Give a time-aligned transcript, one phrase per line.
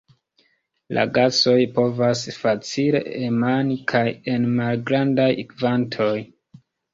[0.97, 6.11] La gasoj povas facile emani kaj en malgrandaj kvantoj.